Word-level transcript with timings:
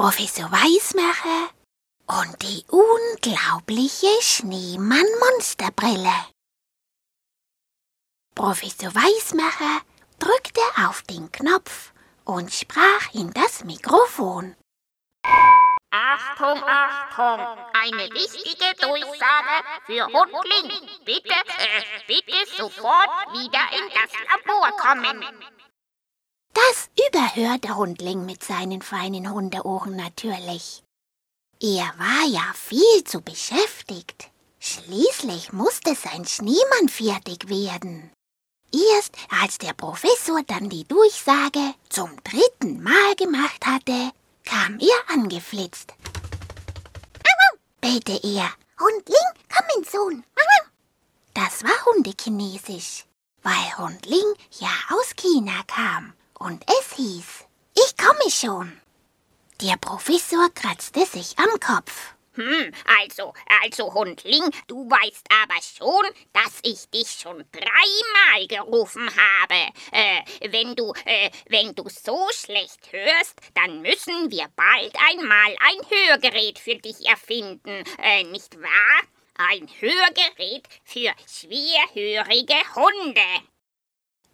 Professor 0.00 0.50
Weismacher 0.50 1.50
und 2.06 2.40
die 2.40 2.64
unglaubliche 2.70 4.06
Schneemann-Monsterbrille. 4.22 6.14
Professor 8.34 8.94
Weismacher 8.94 9.82
drückte 10.18 10.62
auf 10.88 11.02
den 11.02 11.30
Knopf 11.30 11.92
und 12.24 12.50
sprach 12.50 13.12
in 13.12 13.30
das 13.34 13.62
Mikrofon. 13.64 14.56
Achtung, 15.90 16.64
Achtung! 16.64 17.40
Eine 17.74 18.08
wichtige 18.14 18.74
Durchsage 18.80 19.64
für 19.84 20.06
Hundling. 20.06 20.88
Bitte, 21.04 21.28
äh, 21.28 21.82
bitte 22.06 22.46
sofort 22.56 23.34
wieder 23.34 23.68
in 23.76 23.86
das 23.92 24.12
Labor 24.30 24.70
kommen. 24.78 25.26
Das 26.60 26.90
überhörte 27.08 27.76
Hundling 27.76 28.26
mit 28.26 28.44
seinen 28.44 28.82
feinen 28.82 29.30
Hundeohren 29.30 29.96
natürlich. 29.96 30.82
Er 31.60 31.92
war 31.96 32.26
ja 32.28 32.52
viel 32.54 33.04
zu 33.04 33.22
beschäftigt. 33.22 34.30
Schließlich 34.58 35.52
musste 35.52 35.94
sein 35.94 36.26
Schneemann 36.26 36.88
fertig 36.88 37.48
werden. 37.48 38.10
Erst 38.72 39.14
als 39.40 39.56
der 39.58 39.72
Professor 39.72 40.42
dann 40.46 40.68
die 40.68 40.84
Durchsage 40.84 41.74
zum 41.88 42.10
dritten 42.24 42.82
Mal 42.82 43.14
gemacht 43.16 43.64
hatte, 43.66 44.12
kam 44.44 44.78
er 44.80 45.14
angeflitzt. 45.14 45.94
bellte 47.80 48.20
er. 48.22 48.50
Hundling, 48.78 49.30
komm 49.54 49.66
in 49.78 49.84
Sohn. 49.84 50.24
Das 51.34 51.62
war 51.64 51.86
Hundekinesisch, 51.86 53.06
weil 53.42 53.78
Hundling 53.78 54.34
ja 54.58 54.72
aus 54.90 55.14
China 55.16 55.62
kam 55.66 56.12
und 56.40 56.64
es 56.66 56.96
hieß, 56.96 57.46
ich 57.76 57.96
komme 57.96 58.30
schon. 58.30 58.80
Der 59.60 59.76
Professor 59.76 60.48
kratzte 60.54 61.04
sich 61.04 61.38
am 61.38 61.60
Kopf. 61.60 62.14
Hm, 62.34 62.72
also, 63.02 63.34
also, 63.62 63.92
Hundling, 63.92 64.50
du 64.66 64.88
weißt 64.88 65.26
aber 65.42 65.60
schon, 65.60 66.04
dass 66.32 66.60
ich 66.62 66.88
dich 66.88 67.10
schon 67.10 67.44
dreimal 67.52 68.46
gerufen 68.46 69.10
habe. 69.10 69.72
Äh, 69.92 70.50
wenn 70.50 70.74
du, 70.76 70.94
äh, 71.04 71.30
wenn 71.48 71.74
du 71.74 71.88
so 71.88 72.28
schlecht 72.32 72.92
hörst, 72.92 73.38
dann 73.54 73.82
müssen 73.82 74.30
wir 74.30 74.46
bald 74.56 74.94
einmal 75.10 75.56
ein 75.60 75.90
Hörgerät 75.90 76.58
für 76.58 76.76
dich 76.76 77.06
erfinden, 77.06 77.84
äh, 77.98 78.22
nicht 78.24 78.56
wahr? 78.58 79.02
Ein 79.34 79.68
Hörgerät 79.80 80.68
für 80.84 81.12
schwerhörige 81.26 82.54
Hunde. 82.74 83.20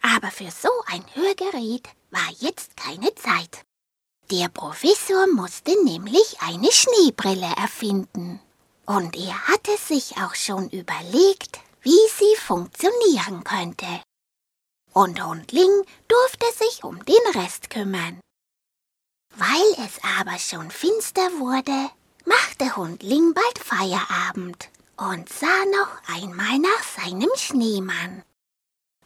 Aber 0.00 0.30
für 0.30 0.50
so 0.50 0.70
ein 0.86 1.04
Hörgerät 1.14 1.88
war 2.12 2.30
jetzt 2.38 2.76
keine 2.76 3.14
Zeit. 3.16 3.64
Der 4.30 4.48
Professor 4.48 5.26
musste 5.26 5.72
nämlich 5.84 6.40
eine 6.40 6.70
Schneebrille 6.70 7.52
erfinden. 7.56 8.40
Und 8.86 9.16
er 9.16 9.48
hatte 9.48 9.76
sich 9.76 10.16
auch 10.18 10.34
schon 10.34 10.68
überlegt, 10.70 11.60
wie 11.82 11.90
sie 11.90 12.36
funktionieren 12.36 13.44
könnte. 13.44 14.02
Und 14.92 15.24
Hundling 15.24 15.84
durfte 16.08 16.46
sich 16.56 16.84
um 16.84 17.04
den 17.04 17.40
Rest 17.40 17.70
kümmern. 17.70 18.20
Weil 19.34 19.86
es 19.86 19.98
aber 20.18 20.38
schon 20.38 20.70
finster 20.70 21.30
wurde, 21.38 21.90
machte 22.26 22.76
Hundling 22.76 23.32
bald 23.32 23.58
Feierabend 23.58 24.68
und 24.96 25.28
sah 25.28 25.64
noch 25.66 26.14
einmal 26.14 26.58
nach 26.58 26.82
seinem 26.82 27.30
Schneemann. 27.36 28.22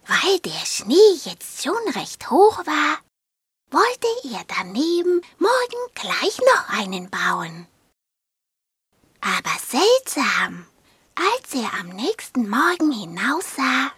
Weil 0.06 0.38
der 0.40 0.64
Schnee 0.64 1.12
jetzt 1.24 1.62
schon 1.62 1.88
recht 1.94 2.30
hoch 2.30 2.58
war, 2.64 2.98
wollte 3.70 4.06
er 4.32 4.44
daneben 4.46 5.20
morgen 5.38 5.92
gleich 5.94 6.38
noch 6.38 6.68
einen 6.78 7.10
bauen. 7.10 7.66
Aber 9.20 9.50
seltsam, 9.66 10.66
als 11.16 11.54
er 11.54 11.72
am 11.80 11.88
nächsten 11.88 12.48
Morgen 12.48 12.92
hinaussah, 12.92 13.90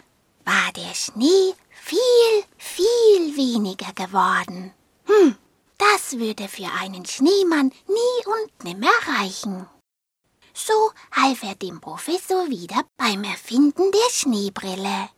war 0.45 0.71
der 0.75 0.95
Schnee 0.95 1.53
viel, 1.69 2.43
viel 2.57 3.37
weniger 3.37 3.93
geworden. 3.93 4.73
Hm, 5.05 5.37
das 5.77 6.17
würde 6.17 6.47
für 6.47 6.71
einen 6.81 7.05
Schneemann 7.05 7.71
nie 7.87 8.25
und 8.25 8.63
nimmer 8.63 8.87
reichen. 9.19 9.67
So 10.53 10.91
half 11.11 11.43
er 11.43 11.55
dem 11.55 11.79
Professor 11.79 12.49
wieder 12.49 12.83
beim 12.97 13.23
Erfinden 13.23 13.91
der 13.91 14.09
Schneebrille. 14.11 15.09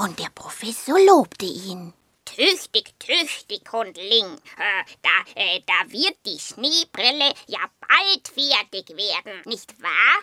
Und 0.00 0.18
der 0.18 0.30
Professor 0.34 0.98
lobte 0.98 1.44
ihn. 1.44 1.92
Tüchtig, 2.24 2.94
tüchtig, 2.98 3.70
Hundling. 3.70 4.24
Äh, 4.56 4.84
da, 5.02 5.10
äh, 5.34 5.60
da 5.66 5.92
wird 5.92 6.16
die 6.24 6.38
Schneebrille 6.38 7.34
ja 7.46 7.58
bald 7.86 8.28
fertig 8.28 8.96
werden, 8.96 9.42
nicht 9.44 9.74
wahr? 9.82 10.22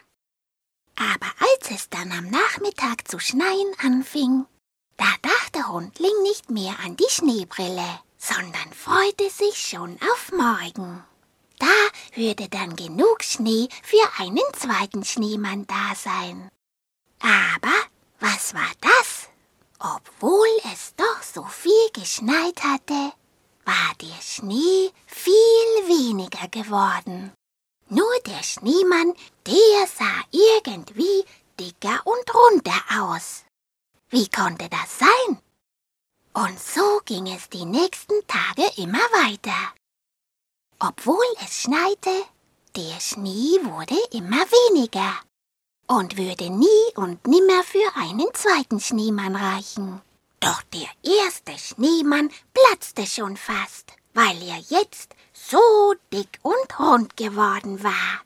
Aber 0.96 1.28
als 1.38 1.70
es 1.70 1.90
dann 1.90 2.12
am 2.12 2.28
Nachmittag 2.32 3.08
zu 3.08 3.20
schneien 3.20 3.72
anfing, 3.84 4.48
da 4.98 5.14
dachte 5.22 5.68
Hundling 5.68 6.24
nicht 6.24 6.50
mehr 6.50 6.76
an 6.84 6.98
die 6.98 7.12
Schneebrille, 7.12 8.00
sondern 8.18 8.74
freute 8.74 9.30
sich 9.30 9.60
schon 9.60 10.00
auf 10.12 10.32
morgen. 10.32 11.04
Da 11.60 12.16
würde 12.16 12.50
dann 12.50 12.76
genug 12.76 13.24
Schnee 13.24 13.68
für 13.84 14.10
einen 14.20 14.40
zweiten 14.54 15.06
Schneemann 15.06 15.68
da 15.68 15.94
sein. 15.94 16.50
Aber 17.20 17.78
was 18.20 18.56
war 18.56 18.72
das? 18.82 19.17
Obwohl 19.80 20.48
es 20.74 20.96
doch 20.96 21.22
so 21.22 21.44
viel 21.44 21.90
geschneit 21.94 22.64
hatte, 22.64 23.14
war 23.66 23.94
der 24.02 24.22
Schnee 24.22 24.92
viel 25.06 25.88
weniger 25.88 26.48
geworden. 26.48 27.32
Nur 27.90 28.20
der 28.26 28.42
Schneemann, 28.42 29.14
der 29.46 29.88
sah 29.88 30.24
irgendwie 30.32 31.26
dicker 31.60 32.02
und 32.06 32.34
runder 32.34 32.82
aus. 33.02 33.44
Wie 34.10 34.28
konnte 34.30 34.68
das 34.70 35.00
sein? 35.00 35.42
Und 36.34 36.60
so 36.60 37.02
ging 37.06 37.28
es 37.28 37.50
die 37.50 37.66
nächsten 37.66 38.26
Tage 38.28 38.70
immer 38.78 39.06
weiter. 39.24 39.74
Obwohl 40.80 41.26
es 41.44 41.62
schneite, 41.62 42.26
der 42.76 43.00
Schnee 43.00 43.60
wurde 43.64 43.98
immer 44.12 44.46
weniger 44.46 45.14
und 45.88 46.18
würde 46.18 46.50
nie 46.50 46.94
und 46.96 47.26
nimmer 47.26 47.64
für 47.64 47.96
einen 47.96 48.28
zweiten 48.34 48.80
Schneemann 48.80 49.36
reichen. 49.36 50.02
Doch 50.40 50.62
der 50.74 50.90
erste 51.04 51.58
Schneemann 51.58 52.30
platzte 52.54 53.06
schon 53.06 53.38
fast, 53.38 53.94
weil 54.14 54.42
er 54.44 54.60
jetzt 54.70 55.16
so 55.34 55.94
dick 56.14 56.40
und 56.44 56.80
rund 56.80 57.18
geworden 57.18 57.84
war. 57.84 58.22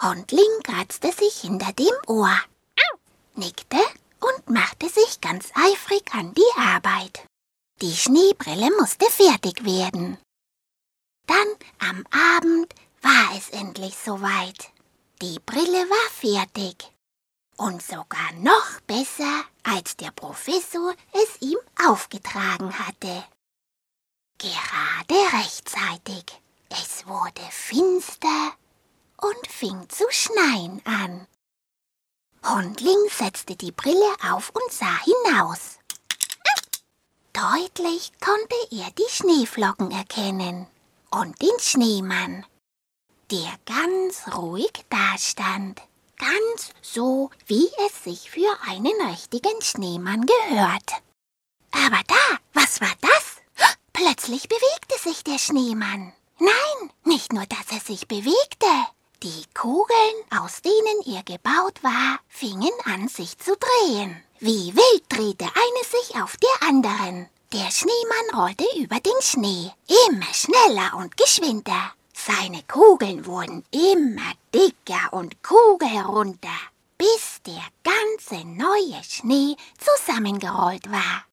Hundling 0.00 0.62
kratzte 0.64 1.12
sich 1.12 1.40
hinter 1.40 1.72
dem 1.72 1.94
Ohr, 2.06 2.36
nickte 3.34 3.78
und 4.20 4.50
machte 4.50 4.88
sich 4.88 5.20
ganz 5.20 5.50
eifrig 5.54 6.02
an 6.12 6.34
die 6.34 6.60
Arbeit. 6.60 7.24
Die 7.80 7.94
Schneebrille 7.94 8.70
musste 8.78 9.06
fertig 9.06 9.64
werden. 9.64 10.18
Dann 11.26 11.48
am 11.78 12.04
Abend 12.10 12.74
war 13.00 13.36
es 13.36 13.50
endlich 13.50 13.96
soweit. 13.96 14.71
Die 15.22 15.38
Brille 15.38 15.88
war 15.88 16.10
fertig. 16.10 16.90
Und 17.56 17.80
sogar 17.80 18.32
noch 18.38 18.80
besser, 18.88 19.44
als 19.62 19.96
der 19.96 20.10
Professor 20.10 20.92
es 21.12 21.40
ihm 21.40 21.58
aufgetragen 21.86 22.76
hatte. 22.76 23.24
Gerade 24.38 25.14
rechtzeitig. 25.38 26.24
Es 26.70 27.06
wurde 27.06 27.40
finster 27.52 28.52
und 29.18 29.46
fing 29.46 29.88
zu 29.88 30.04
schneien 30.10 30.82
an. 30.84 31.28
Hundling 32.44 33.08
setzte 33.08 33.54
die 33.54 33.70
Brille 33.70 34.16
auf 34.28 34.50
und 34.50 34.72
sah 34.72 34.98
hinaus. 35.04 35.78
Deutlich 37.32 38.10
konnte 38.20 38.56
er 38.72 38.90
die 38.98 39.08
Schneeflocken 39.08 39.92
erkennen 39.92 40.66
und 41.12 41.40
den 41.40 41.60
Schneemann 41.60 42.44
der 43.32 43.52
ganz 43.64 44.36
ruhig 44.36 44.72
dastand, 44.90 45.80
ganz 46.18 46.68
so, 46.82 47.30
wie 47.46 47.66
es 47.86 48.04
sich 48.04 48.30
für 48.30 48.50
einen 48.68 49.08
richtigen 49.10 49.58
Schneemann 49.62 50.26
gehört. 50.26 50.92
Aber 51.70 52.00
da, 52.06 52.38
was 52.52 52.82
war 52.82 52.92
das? 53.00 53.70
Plötzlich 53.94 54.48
bewegte 54.48 54.98
sich 55.02 55.24
der 55.24 55.38
Schneemann. 55.38 56.12
Nein, 56.38 56.92
nicht 57.04 57.32
nur, 57.32 57.46
dass 57.46 57.70
er 57.70 57.80
sich 57.80 58.06
bewegte. 58.06 58.66
Die 59.22 59.44
Kugeln, 59.54 60.16
aus 60.38 60.60
denen 60.60 61.16
er 61.16 61.22
gebaut 61.22 61.82
war, 61.82 62.18
fingen 62.28 62.72
an 62.84 63.08
sich 63.08 63.38
zu 63.38 63.56
drehen. 63.56 64.22
Wie 64.40 64.74
wild 64.76 65.04
drehte 65.08 65.44
eine 65.44 65.84
sich 65.88 66.20
auf 66.20 66.36
der 66.36 66.68
anderen. 66.68 67.30
Der 67.52 67.70
Schneemann 67.70 68.40
rollte 68.46 68.66
über 68.78 69.00
den 69.00 69.20
Schnee, 69.22 69.70
immer 70.06 70.34
schneller 70.34 70.98
und 70.98 71.16
geschwinder. 71.16 71.92
Seine 72.24 72.62
Kugeln 72.64 73.26
wurden 73.26 73.64
immer 73.72 74.32
dicker 74.54 75.12
und 75.12 75.42
kugelrunder, 75.42 76.56
bis 76.96 77.42
der 77.44 77.64
ganze 77.82 78.46
neue 78.46 79.02
Schnee 79.02 79.56
zusammengerollt 79.78 80.88
war. 80.88 81.24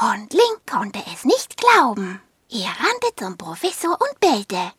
Hundling 0.00 0.56
konnte 0.68 1.00
es 1.14 1.24
nicht 1.24 1.56
glauben. 1.56 2.20
Er 2.50 2.70
rannte 2.70 3.14
zum 3.16 3.38
Professor 3.38 3.92
und 3.92 4.18
bellte. 4.18 4.72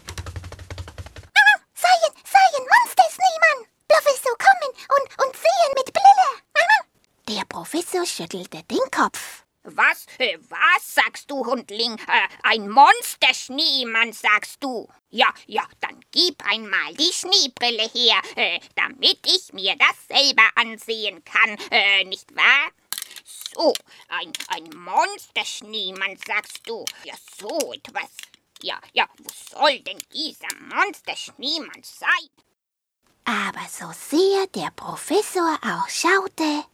Seien, 1.74 2.14
seien 2.26 2.66
Monster-Schneemann! 2.68 3.66
Professor 3.88 4.38
kommen 4.38 4.74
und, 4.90 5.26
und 5.26 5.36
sehen 5.38 5.74
mit 5.78 5.94
Blille! 5.94 6.30
Der 7.30 7.46
Professor 7.46 8.06
schüttelte 8.06 8.62
den 8.64 8.92
Kopf. 8.92 9.46
Was? 9.64 10.06
Äh, 10.18 10.38
was 10.78 10.94
sagst 10.94 11.32
du, 11.32 11.46
Hundling? 11.46 11.98
Äh, 11.98 12.28
ein 12.44 12.70
Monster-Schneemann, 12.70 14.14
sagst 14.14 14.64
du? 14.64 14.88
Ja, 15.10 15.34
ja, 15.48 15.64
dann 15.82 16.00
gib 16.12 16.44
einmal 16.46 16.94
die 16.94 17.12
Schneebrille 17.12 17.90
her, 17.90 18.22
äh, 18.36 18.60
damit 18.76 19.20
ich 19.26 19.54
mir 19.54 19.76
das 19.76 20.08
selber 20.08 20.44
ansehen 20.56 21.24
kann, 21.24 21.58
äh, 21.72 22.04
nicht 22.04 22.36
wahr? 22.36 22.72
So, 23.56 23.74
ein, 24.10 24.32
ein 24.50 24.70
Monster-Schneemann, 24.78 26.18
sagst 26.28 26.62
du? 26.66 26.86
Ja, 27.04 27.16
so 27.40 27.74
etwas. 27.74 28.12
Ja, 28.62 28.80
ja, 28.94 29.08
wo 29.18 29.30
soll 29.60 29.80
denn 29.80 30.00
dieser 30.14 30.48
Monster-Schneemann 30.76 31.84
sein? 31.84 32.30
Aber 33.26 33.68
so 33.68 33.92
sehr 33.94 34.48
der 34.48 34.72
Professor 34.76 35.58
auch 35.64 35.90
schaute, 35.90 36.66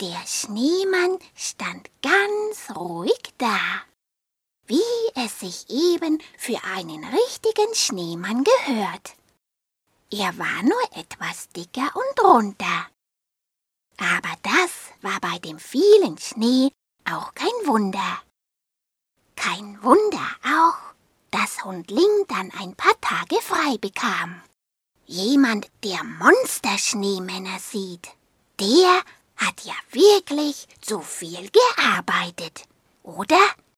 der 0.00 0.26
Schneemann 0.26 1.18
stand 1.34 1.90
ganz 2.02 2.76
ruhig 2.76 3.34
da, 3.38 3.58
wie 4.66 4.82
es 5.14 5.40
sich 5.40 5.70
eben 5.70 6.20
für 6.36 6.62
einen 6.64 7.04
richtigen 7.04 7.74
Schneemann 7.74 8.44
gehört. 8.44 9.14
Er 10.10 10.36
war 10.38 10.62
nur 10.62 10.82
etwas 10.92 11.48
dicker 11.48 11.90
und 11.94 12.24
runter. 12.24 12.86
Aber 13.98 14.34
das 14.42 14.70
war 15.00 15.18
bei 15.20 15.38
dem 15.38 15.58
vielen 15.58 16.18
Schnee 16.18 16.70
auch 17.10 17.34
kein 17.34 17.48
Wunder. 17.64 18.22
Kein 19.36 19.82
Wunder 19.82 20.26
auch, 20.44 20.78
dass 21.30 21.64
Hundling 21.64 22.24
dann 22.28 22.50
ein 22.58 22.74
paar 22.74 23.00
Tage 23.00 23.40
frei 23.40 23.78
bekam. 23.78 24.42
Jemand, 25.06 25.70
der 25.84 26.02
Monsterschneemänner 26.04 27.58
sieht, 27.58 28.08
der 28.58 29.02
hat 29.36 29.64
ja 29.64 29.74
wirklich 29.92 30.66
zu 30.80 31.00
viel 31.00 31.50
gearbeitet, 31.50 32.64
oder? 33.02 33.38